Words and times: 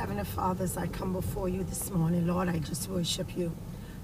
Heavenly 0.00 0.24
Father, 0.24 0.64
as 0.64 0.78
I 0.78 0.86
come 0.86 1.12
before 1.12 1.50
you 1.50 1.62
this 1.62 1.90
morning, 1.90 2.26
Lord, 2.26 2.48
I 2.48 2.58
just 2.58 2.88
worship 2.88 3.36
you. 3.36 3.52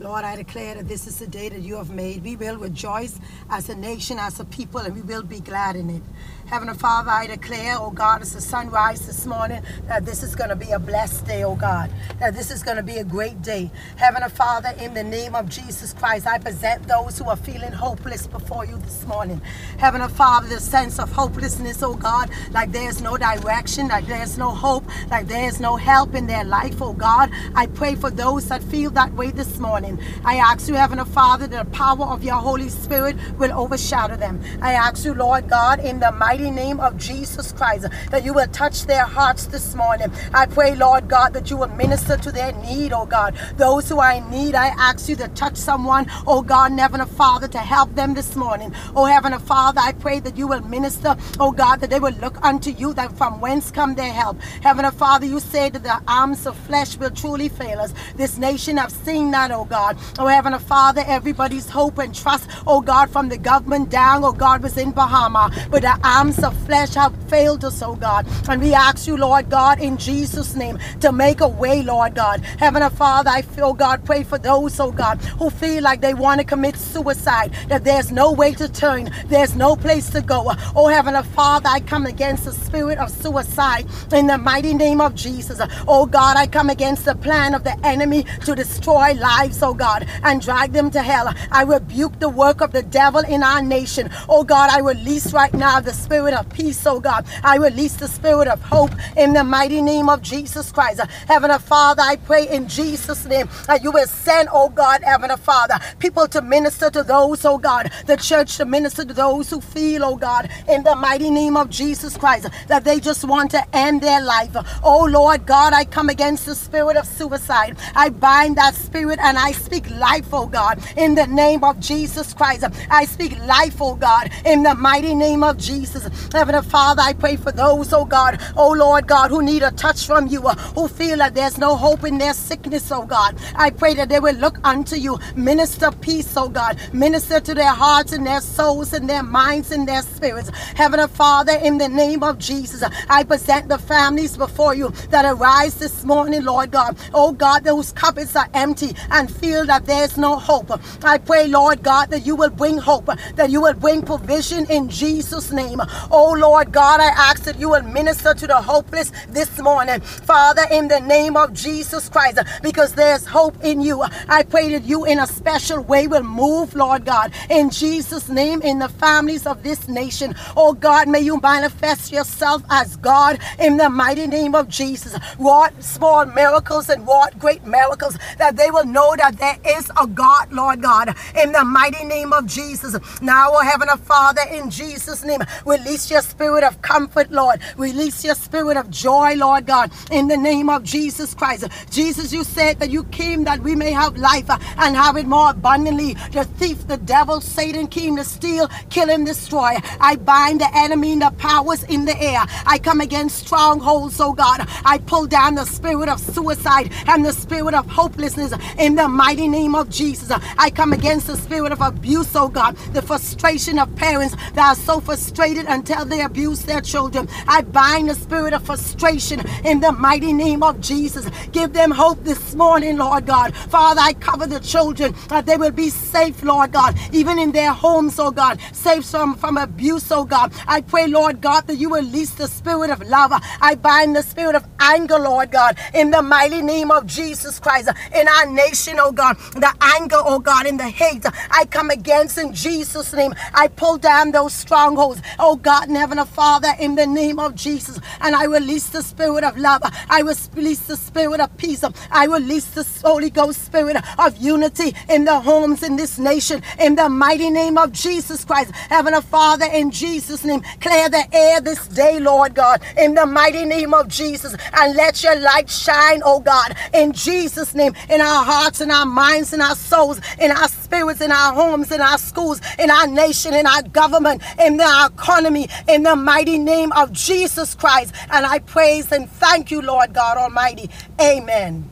Lord, 0.00 0.24
I 0.24 0.36
declare 0.36 0.74
that 0.76 0.88
this 0.88 1.06
is 1.06 1.18
the 1.18 1.26
day 1.26 1.48
that 1.48 1.60
you 1.60 1.76
have 1.76 1.90
made. 1.90 2.24
We 2.24 2.34
will 2.34 2.56
rejoice 2.56 3.20
as 3.50 3.68
a 3.68 3.74
nation, 3.74 4.18
as 4.18 4.40
a 4.40 4.44
people, 4.44 4.80
and 4.80 4.94
we 4.94 5.02
will 5.02 5.22
be 5.22 5.38
glad 5.38 5.76
in 5.76 5.90
it. 5.90 6.02
Heavenly 6.46 6.74
Father, 6.74 7.10
I 7.10 7.26
declare, 7.28 7.76
oh 7.78 7.90
God, 7.90 8.20
as 8.20 8.34
the 8.34 8.40
sunrise 8.40 9.06
this 9.06 9.26
morning, 9.26 9.62
that 9.86 10.04
this 10.04 10.22
is 10.22 10.34
going 10.34 10.50
to 10.50 10.56
be 10.56 10.70
a 10.72 10.78
blessed 10.78 11.24
day, 11.26 11.44
oh 11.44 11.54
God, 11.54 11.90
that 12.18 12.34
this 12.34 12.50
is 12.50 12.62
going 12.62 12.76
to 12.76 12.82
be 12.82 12.96
a 12.96 13.04
great 13.04 13.40
day. 13.42 13.70
Heavenly 13.96 14.28
Father, 14.28 14.74
in 14.78 14.92
the 14.92 15.04
name 15.04 15.34
of 15.34 15.48
Jesus 15.48 15.92
Christ, 15.92 16.26
I 16.26 16.38
present 16.38 16.86
those 16.88 17.18
who 17.18 17.26
are 17.26 17.36
feeling 17.36 17.72
hopeless 17.72 18.26
before 18.26 18.66
you 18.66 18.76
this 18.78 19.06
morning. 19.06 19.40
Heavenly 19.78 20.08
Father, 20.08 20.48
the 20.48 20.60
sense 20.60 20.98
of 20.98 21.12
hopelessness, 21.12 21.82
oh 21.82 21.94
God, 21.94 22.28
like 22.50 22.72
there's 22.72 23.00
no 23.00 23.16
direction, 23.16 23.88
like 23.88 24.06
there's 24.06 24.36
no 24.36 24.50
hope, 24.50 24.84
like 25.10 25.28
there's 25.28 25.60
no 25.60 25.76
help 25.76 26.14
in 26.14 26.26
their 26.26 26.44
life, 26.44 26.82
oh 26.82 26.92
God. 26.92 27.30
I 27.54 27.66
pray 27.66 27.94
for 27.94 28.10
those 28.10 28.48
that 28.48 28.62
feel 28.64 28.90
that 28.90 29.12
way 29.14 29.30
this 29.30 29.58
morning. 29.58 29.81
I 30.24 30.36
ask 30.36 30.68
you, 30.68 30.74
Heavenly 30.74 31.04
Father, 31.04 31.46
that 31.46 31.64
the 31.64 31.70
power 31.70 32.06
of 32.06 32.24
your 32.24 32.36
Holy 32.36 32.68
Spirit 32.68 33.16
will 33.38 33.52
overshadow 33.52 34.16
them. 34.16 34.40
I 34.60 34.72
ask 34.74 35.04
you, 35.04 35.14
Lord 35.14 35.48
God, 35.48 35.80
in 35.80 36.00
the 36.00 36.12
mighty 36.12 36.42
mighty 36.42 36.50
name 36.50 36.80
of 36.80 36.96
Jesus 36.96 37.52
Christ, 37.52 37.86
that 38.10 38.24
you 38.24 38.32
will 38.32 38.46
touch 38.48 38.86
their 38.86 39.04
hearts 39.04 39.46
this 39.46 39.74
morning. 39.74 40.10
I 40.34 40.46
pray, 40.46 40.74
Lord 40.74 41.08
God, 41.08 41.34
that 41.34 41.50
you 41.50 41.56
will 41.56 41.68
minister 41.68 42.16
to 42.16 42.32
their 42.32 42.52
need, 42.52 42.92
oh 42.92 43.06
God. 43.06 43.36
Those 43.58 43.88
who 43.88 44.00
are 44.00 44.12
in 44.12 44.28
need, 44.30 44.54
I 44.54 44.68
ask 44.68 45.08
you 45.08 45.16
to 45.16 45.28
touch 45.28 45.56
someone, 45.56 46.06
oh 46.26 46.42
God, 46.42 46.72
Heavenly 46.72 47.06
Father, 47.06 47.48
to 47.48 47.58
help 47.58 47.94
them 47.94 48.14
this 48.14 48.34
morning. 48.34 48.74
Oh 48.96 49.04
Heavenly 49.04 49.38
Father, 49.38 49.80
I 49.80 49.92
pray 49.92 50.20
that 50.20 50.36
you 50.36 50.48
will 50.48 50.62
minister, 50.62 51.16
oh 51.38 51.52
God, 51.52 51.80
that 51.80 51.90
they 51.90 52.00
will 52.00 52.14
look 52.14 52.42
unto 52.42 52.70
you, 52.70 52.94
that 52.94 53.12
from 53.18 53.40
whence 53.40 53.70
come 53.70 53.94
their 53.94 54.12
help. 54.12 54.40
Heavenly 54.62 54.90
Father, 54.90 55.26
you 55.26 55.38
say 55.38 55.70
that 55.70 55.82
the 55.82 56.00
arms 56.08 56.46
of 56.46 56.56
flesh 56.56 56.96
will 56.96 57.10
truly 57.10 57.50
fail 57.50 57.78
us. 57.78 57.92
This 58.16 58.38
nation 58.38 58.78
have 58.78 58.90
seen 58.90 59.30
that, 59.32 59.50
oh 59.50 59.64
God. 59.64 59.71
Oh 59.72 60.26
Heavenly 60.26 60.58
Father, 60.58 61.02
everybody's 61.06 61.68
hope 61.68 61.98
and 61.98 62.14
trust, 62.14 62.48
oh 62.66 62.80
God, 62.80 63.10
from 63.10 63.28
the 63.28 63.38
government 63.38 63.90
down, 63.90 64.24
oh 64.24 64.32
God, 64.32 64.62
was 64.62 64.76
in 64.76 64.90
Baha 64.90 65.30
Mar. 65.30 65.50
But 65.70 65.82
the 65.82 65.98
arms 66.04 66.42
of 66.42 66.56
flesh 66.66 66.94
have 66.94 67.14
failed 67.28 67.64
us, 67.64 67.82
oh 67.82 67.94
God. 67.94 68.26
And 68.48 68.60
we 68.60 68.74
ask 68.74 69.06
you, 69.06 69.16
Lord 69.16 69.48
God, 69.48 69.80
in 69.80 69.96
Jesus' 69.96 70.54
name, 70.54 70.78
to 71.00 71.12
make 71.12 71.40
a 71.40 71.48
way, 71.48 71.82
Lord 71.82 72.14
God. 72.14 72.40
Heavenly 72.58 72.90
Father, 72.90 73.30
I 73.30 73.42
feel, 73.42 73.66
oh, 73.66 73.72
God, 73.72 74.04
pray 74.04 74.22
for 74.22 74.38
those, 74.38 74.78
oh 74.78 74.92
God, 74.92 75.20
who 75.38 75.48
feel 75.50 75.82
like 75.82 76.00
they 76.00 76.14
want 76.14 76.40
to 76.40 76.46
commit 76.46 76.76
suicide, 76.76 77.52
that 77.68 77.84
there's 77.84 78.12
no 78.12 78.32
way 78.32 78.52
to 78.54 78.68
turn, 78.68 79.10
there's 79.26 79.54
no 79.56 79.76
place 79.76 80.10
to 80.10 80.20
go. 80.20 80.52
Oh, 80.76 80.88
Heavenly 80.88 81.22
Father, 81.22 81.68
I 81.68 81.80
come 81.80 82.06
against 82.06 82.44
the 82.44 82.52
spirit 82.52 82.98
of 82.98 83.10
suicide 83.10 83.86
in 84.12 84.26
the 84.26 84.38
mighty 84.38 84.74
name 84.74 85.00
of 85.00 85.14
Jesus. 85.14 85.60
Oh 85.88 86.06
God, 86.06 86.36
I 86.36 86.46
come 86.46 86.68
against 86.68 87.04
the 87.04 87.14
plan 87.14 87.54
of 87.54 87.64
the 87.64 87.78
enemy 87.86 88.24
to 88.44 88.54
destroy 88.54 89.12
lives, 89.14 89.61
oh 89.62 89.74
God, 89.74 90.06
and 90.22 90.40
drag 90.42 90.72
them 90.72 90.90
to 90.90 91.02
hell. 91.02 91.32
I 91.50 91.62
rebuke 91.62 92.18
the 92.18 92.28
work 92.28 92.60
of 92.60 92.72
the 92.72 92.82
devil 92.82 93.20
in 93.20 93.42
our 93.42 93.62
nation. 93.62 94.10
Oh 94.28 94.44
God, 94.44 94.70
I 94.70 94.80
release 94.80 95.32
right 95.32 95.52
now 95.54 95.80
the 95.80 95.92
spirit 95.92 96.34
of 96.34 96.48
peace, 96.50 96.86
oh 96.86 97.00
God. 97.00 97.26
I 97.42 97.56
release 97.56 97.94
the 97.94 98.08
spirit 98.08 98.48
of 98.48 98.60
hope 98.62 98.90
in 99.16 99.32
the 99.32 99.44
mighty 99.44 99.82
name 99.82 100.08
of 100.08 100.22
Jesus 100.22 100.72
Christ. 100.72 101.00
Heavenly 101.28 101.58
Father, 101.58 102.02
I 102.02 102.16
pray 102.16 102.48
in 102.48 102.68
Jesus' 102.68 103.24
name 103.26 103.48
that 103.66 103.82
you 103.82 103.90
will 103.90 104.06
send, 104.06 104.48
oh 104.52 104.68
God, 104.68 105.02
Heavenly 105.02 105.36
Father, 105.36 105.78
people 105.98 106.26
to 106.28 106.42
minister 106.42 106.90
to 106.90 107.02
those, 107.02 107.44
oh 107.44 107.58
God, 107.58 107.90
the 108.06 108.16
church 108.16 108.56
to 108.56 108.64
minister 108.64 109.04
to 109.04 109.14
those 109.14 109.50
who 109.50 109.60
feel, 109.60 110.04
oh 110.04 110.16
God, 110.16 110.50
in 110.68 110.82
the 110.82 110.96
mighty 110.96 111.30
name 111.30 111.56
of 111.56 111.70
Jesus 111.70 112.16
Christ, 112.16 112.48
that 112.68 112.84
they 112.84 113.00
just 113.00 113.24
want 113.24 113.50
to 113.52 113.64
end 113.76 114.00
their 114.00 114.20
life. 114.20 114.56
Oh 114.82 115.04
Lord 115.04 115.46
God, 115.46 115.72
I 115.72 115.84
come 115.84 116.08
against 116.08 116.46
the 116.46 116.54
spirit 116.54 116.96
of 116.96 117.06
suicide. 117.06 117.76
I 117.94 118.10
bind 118.10 118.56
that 118.56 118.74
spirit 118.74 119.18
and 119.22 119.38
I 119.38 119.51
speak 119.52 119.88
life, 119.90 120.28
oh 120.32 120.46
God, 120.46 120.82
in 120.96 121.14
the 121.14 121.26
name 121.26 121.64
of 121.64 121.78
Jesus 121.80 122.34
Christ. 122.34 122.64
I 122.90 123.04
speak 123.04 123.38
life, 123.46 123.76
oh 123.80 123.94
God, 123.94 124.30
in 124.44 124.62
the 124.62 124.74
mighty 124.74 125.14
name 125.14 125.42
of 125.42 125.58
Jesus. 125.58 126.08
Heavenly 126.32 126.62
Father, 126.62 127.02
I 127.02 127.12
pray 127.12 127.36
for 127.36 127.52
those, 127.52 127.92
oh 127.92 128.04
God, 128.04 128.40
oh 128.56 128.72
Lord 128.72 129.06
God, 129.06 129.30
who 129.30 129.42
need 129.42 129.62
a 129.62 129.70
touch 129.70 130.06
from 130.06 130.26
you, 130.26 130.46
uh, 130.46 130.54
who 130.74 130.88
feel 130.88 131.18
that 131.18 131.34
there's 131.34 131.58
no 131.58 131.76
hope 131.76 132.04
in 132.04 132.18
their 132.18 132.34
sickness, 132.34 132.90
oh 132.90 133.06
God. 133.06 133.38
I 133.54 133.70
pray 133.70 133.94
that 133.94 134.08
they 134.08 134.20
will 134.20 134.34
look 134.34 134.58
unto 134.64 134.96
you. 134.96 135.18
Minister 135.36 135.90
peace, 135.90 136.36
oh 136.36 136.48
God. 136.48 136.78
Minister 136.92 137.40
to 137.40 137.54
their 137.54 137.72
hearts 137.72 138.12
and 138.12 138.26
their 138.26 138.40
souls 138.40 138.92
and 138.92 139.08
their 139.08 139.22
minds 139.22 139.70
and 139.70 139.86
their 139.86 140.02
spirits. 140.02 140.50
Heavenly 140.74 141.08
Father, 141.08 141.52
in 141.62 141.78
the 141.78 141.88
name 141.88 142.22
of 142.22 142.38
Jesus, 142.38 142.82
I 143.08 143.24
present 143.24 143.68
the 143.68 143.78
families 143.78 144.36
before 144.36 144.74
you 144.74 144.90
that 145.10 145.24
arise 145.24 145.74
this 145.76 146.04
morning, 146.04 146.44
Lord 146.44 146.70
God. 146.70 146.96
Oh 147.14 147.32
God, 147.32 147.64
those 147.64 147.92
cupboards 147.92 148.36
are 148.36 148.48
empty 148.54 148.94
and 149.10 149.30
feel 149.42 149.66
that 149.66 149.84
there's 149.86 150.16
no 150.16 150.36
hope. 150.38 150.70
I 151.04 151.18
pray, 151.18 151.48
Lord 151.48 151.82
God, 151.82 152.10
that 152.10 152.24
you 152.24 152.36
will 152.36 152.50
bring 152.50 152.78
hope, 152.78 153.06
that 153.34 153.50
you 153.50 153.60
will 153.60 153.74
bring 153.74 154.02
provision 154.02 154.70
in 154.70 154.88
Jesus' 154.88 155.50
name. 155.50 155.80
Oh 156.12 156.36
Lord 156.38 156.70
God, 156.70 157.00
I 157.00 157.08
ask 157.08 157.42
that 157.42 157.58
you 157.58 157.70
will 157.70 157.82
minister 157.82 158.34
to 158.34 158.46
the 158.46 158.62
hopeless 158.62 159.10
this 159.30 159.58
morning. 159.58 160.00
Father, 160.00 160.62
in 160.70 160.86
the 160.86 161.00
name 161.00 161.36
of 161.36 161.52
Jesus 161.52 162.08
Christ, 162.08 162.38
because 162.62 162.94
there's 162.94 163.26
hope 163.26 163.56
in 163.64 163.80
you. 163.80 164.04
I 164.28 164.44
pray 164.44 164.70
that 164.70 164.84
you 164.84 165.04
in 165.06 165.18
a 165.18 165.26
special 165.26 165.82
way 165.82 166.06
will 166.06 166.22
move, 166.22 166.76
Lord 166.76 167.04
God, 167.04 167.32
in 167.50 167.70
Jesus' 167.70 168.28
name, 168.28 168.62
in 168.62 168.78
the 168.78 168.88
families 168.88 169.44
of 169.44 169.64
this 169.64 169.88
nation. 169.88 170.36
Oh 170.56 170.72
God, 170.72 171.08
may 171.08 171.20
you 171.20 171.40
manifest 171.40 172.12
yourself 172.12 172.62
as 172.70 172.96
God 172.98 173.40
in 173.58 173.76
the 173.76 173.90
mighty 173.90 174.28
name 174.28 174.54
of 174.54 174.68
Jesus. 174.68 175.16
What 175.36 175.82
small 175.82 176.26
miracles 176.26 176.88
and 176.88 177.04
what 177.04 177.36
great 177.40 177.64
miracles 177.64 178.16
that 178.38 178.54
they 178.56 178.70
will 178.70 178.86
know 178.86 179.16
that 179.16 179.31
there 179.38 179.58
is 179.66 179.90
a 180.00 180.06
God, 180.06 180.52
Lord 180.52 180.82
God, 180.82 181.16
in 181.40 181.52
the 181.52 181.64
mighty 181.64 182.04
name 182.04 182.32
of 182.32 182.46
Jesus. 182.46 182.96
Now, 183.20 183.50
oh 183.52 183.62
Heavenly 183.62 183.96
Father, 184.04 184.42
in 184.52 184.70
Jesus' 184.70 185.24
name, 185.24 185.40
Release 185.66 186.10
your 186.10 186.22
spirit 186.22 186.64
of 186.64 186.80
comfort, 186.82 187.30
Lord. 187.30 187.60
Release 187.76 188.24
your 188.24 188.34
spirit 188.34 188.76
of 188.76 188.90
joy, 188.90 189.34
Lord 189.34 189.66
God, 189.66 189.92
in 190.10 190.28
the 190.28 190.36
name 190.36 190.68
of 190.68 190.82
Jesus 190.82 191.34
Christ. 191.34 191.66
Jesus, 191.90 192.32
you 192.32 192.44
said 192.44 192.78
that 192.80 192.90
you 192.90 193.04
came 193.04 193.44
that 193.44 193.60
we 193.60 193.74
may 193.76 193.92
have 193.92 194.16
life 194.16 194.50
uh, 194.50 194.58
and 194.78 194.96
have 194.96 195.16
it 195.16 195.26
more 195.26 195.50
abundantly. 195.50 196.14
The 196.32 196.44
thief, 196.44 196.86
the 196.86 196.96
devil, 196.98 197.40
Satan 197.40 197.86
came 197.86 198.16
to 198.16 198.24
steal, 198.24 198.68
kill, 198.90 199.10
and 199.10 199.26
destroy. 199.26 199.76
I 200.00 200.16
bind 200.16 200.60
the 200.60 200.68
enemy 200.74 201.12
and 201.12 201.22
the 201.22 201.30
powers 201.38 201.84
in 201.84 202.04
the 202.04 202.20
air. 202.20 202.44
I 202.66 202.78
come 202.78 203.00
against 203.00 203.46
strongholds, 203.46 204.20
oh 204.20 204.32
God. 204.32 204.66
I 204.84 204.98
pull 205.06 205.26
down 205.26 205.54
the 205.54 205.64
spirit 205.64 206.08
of 206.08 206.20
suicide 206.20 206.92
and 207.08 207.24
the 207.24 207.32
spirit 207.32 207.74
of 207.74 207.86
hopelessness 207.88 208.52
in 208.78 208.94
the 208.96 209.08
mighty 209.22 209.46
name 209.46 209.76
of 209.76 209.88
Jesus. 209.88 210.32
I 210.58 210.68
come 210.70 210.92
against 210.92 211.28
the 211.28 211.36
spirit 211.36 211.70
of 211.70 211.80
abuse, 211.80 212.34
oh 212.34 212.48
God, 212.48 212.74
the 212.92 213.00
frustration 213.00 213.78
of 213.78 213.94
parents 213.94 214.34
that 214.54 214.70
are 214.70 214.74
so 214.74 214.98
frustrated 214.98 215.66
until 215.66 216.04
they 216.04 216.22
abuse 216.22 216.62
their 216.62 216.80
children. 216.80 217.28
I 217.46 217.62
bind 217.62 218.10
the 218.10 218.16
spirit 218.16 218.52
of 218.52 218.66
frustration 218.66 219.38
in 219.64 219.78
the 219.78 219.92
mighty 219.92 220.32
name 220.32 220.64
of 220.64 220.80
Jesus. 220.80 221.24
Give 221.52 221.72
them 221.72 221.92
hope 221.92 222.24
this 222.24 222.56
morning, 222.56 222.96
Lord 222.96 223.26
God. 223.26 223.54
Father, 223.54 224.00
I 224.00 224.14
cover 224.14 224.48
the 224.48 224.58
children 224.58 225.14
that 225.28 225.46
they 225.46 225.56
will 225.56 225.70
be 225.70 225.88
safe, 225.88 226.42
Lord 226.42 226.72
God, 226.72 226.98
even 227.12 227.38
in 227.38 227.52
their 227.52 227.72
homes, 227.72 228.18
oh 228.18 228.32
God, 228.32 228.58
safe 228.72 229.04
from, 229.06 229.36
from 229.36 229.56
abuse, 229.56 230.10
oh 230.10 230.24
God. 230.24 230.52
I 230.66 230.80
pray, 230.80 231.06
Lord 231.06 231.40
God, 231.40 231.68
that 231.68 231.76
you 231.76 231.94
release 231.94 232.34
the 232.34 232.48
spirit 232.48 232.90
of 232.90 233.00
love. 233.02 233.30
I 233.60 233.76
bind 233.76 234.16
the 234.16 234.24
spirit 234.24 234.56
of 234.56 234.64
anger, 234.80 235.20
Lord 235.20 235.52
God, 235.52 235.78
in 235.94 236.10
the 236.10 236.22
mighty 236.22 236.60
name 236.60 236.90
of 236.90 237.06
Jesus 237.06 237.60
Christ. 237.60 237.88
In 238.12 238.26
our 238.26 238.46
nation, 238.46 238.96
oh 238.98 239.11
Oh 239.12 239.14
God, 239.14 239.36
the 239.52 239.72
anger, 239.98 240.16
oh 240.18 240.38
God, 240.38 240.66
in 240.66 240.78
the 240.78 240.88
hate, 240.88 241.26
I 241.50 241.66
come 241.66 241.90
against 241.90 242.38
in 242.38 242.54
Jesus' 242.54 243.12
name. 243.12 243.34
I 243.52 243.68
pull 243.68 243.98
down 243.98 244.32
those 244.32 244.54
strongholds. 244.54 245.20
Oh 245.38 245.52
oh 245.52 245.56
God 245.56 245.88
and 245.88 245.96
Heavenly 245.98 246.24
Father, 246.24 246.72
in 246.80 246.94
the 246.94 247.06
name 247.06 247.38
of 247.38 247.54
Jesus. 247.54 247.98
And 248.22 248.34
I 248.34 248.44
release 248.44 248.88
the 248.88 249.02
spirit 249.02 249.44
of 249.44 249.58
love. 249.58 249.82
I 250.08 250.20
release 250.20 250.78
the 250.80 250.96
spirit 250.96 251.40
of 251.40 251.54
peace. 251.58 251.84
I 252.10 252.24
release 252.24 252.64
the 252.68 252.88
Holy 253.06 253.28
Ghost 253.28 253.62
spirit 253.62 253.96
of 254.18 254.38
unity 254.38 254.94
in 255.10 255.26
the 255.26 255.38
homes 255.40 255.82
in 255.82 255.96
this 255.96 256.18
nation. 256.18 256.62
In 256.80 256.94
the 256.94 257.10
mighty 257.10 257.50
name 257.50 257.76
of 257.76 257.92
Jesus 257.92 258.46
Christ. 258.46 258.70
Heavenly 258.88 259.18
oh 259.18 259.20
Father, 259.20 259.66
in 259.66 259.90
Jesus' 259.90 260.42
name, 260.42 260.62
clear 260.80 261.10
the 261.10 261.24
air 261.34 261.60
this 261.60 261.86
day, 261.88 262.18
Lord 262.18 262.54
God. 262.54 262.80
In 262.96 263.14
the 263.14 263.26
mighty 263.26 263.66
name 263.66 263.92
of 263.92 264.08
Jesus. 264.08 264.56
And 264.72 264.96
let 264.96 265.22
your 265.22 265.38
light 265.38 265.68
shine, 265.68 266.22
oh 266.24 266.40
God. 266.40 266.74
In 266.94 267.12
Jesus' 267.12 267.74
name, 267.74 267.94
in 268.08 268.22
our 268.22 268.44
hearts, 268.44 268.80
in 268.80 268.90
our 268.92 269.06
minds, 269.06 269.52
in 269.52 269.60
our 269.60 269.76
souls, 269.76 270.20
in 270.40 270.50
our 270.50 270.68
spirits, 270.68 271.20
in 271.20 271.32
our 271.32 271.54
homes, 271.54 271.92
in 271.92 272.00
our 272.00 272.18
schools, 272.18 272.60
in 272.78 272.90
our 272.90 273.06
nation, 273.06 273.54
in 273.54 273.66
our 273.66 273.82
government, 273.82 274.42
in 274.60 274.80
our 274.80 275.08
economy 275.08 275.68
in 275.88 276.02
the 276.02 276.16
mighty 276.16 276.58
name 276.58 276.92
of 276.92 277.12
Jesus 277.12 277.74
Christ. 277.74 278.14
And 278.30 278.46
I 278.46 278.60
praise 278.60 279.12
and 279.12 279.30
thank 279.30 279.70
you, 279.70 279.82
Lord 279.82 280.14
God 280.14 280.38
Almighty. 280.38 280.90
Amen. 281.20 281.91